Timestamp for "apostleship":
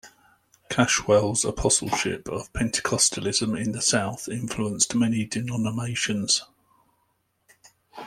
1.45-2.27